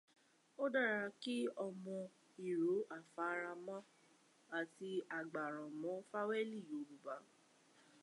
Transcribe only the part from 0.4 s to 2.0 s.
Ó dára kí ọmọ